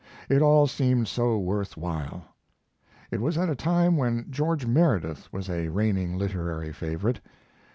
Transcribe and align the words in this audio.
It 0.29 0.41
all 0.41 0.65
seemed 0.65 1.07
so 1.07 1.37
worth 1.37 1.77
while. 1.77 2.25
It 3.11 3.21
was 3.21 3.37
at 3.37 3.51
a 3.51 3.55
time 3.55 3.97
when 3.97 4.25
George 4.31 4.65
Meredith 4.65 5.31
was 5.31 5.47
a 5.47 5.67
reigning 5.69 6.17
literary 6.17 6.73
favorite. 6.73 7.21